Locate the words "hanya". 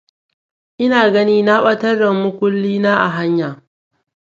3.09-3.61